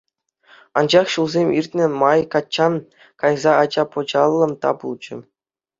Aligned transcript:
Анчах 0.81 1.05
ҫулсем 1.15 1.47
иртнӗ 1.59 1.85
май 2.01 2.19
качча 2.33 2.67
кайса 3.25 3.51
ача-пӑчаллӑ 3.67 4.45
та 4.65 4.69
пулчӗ. 4.83 5.17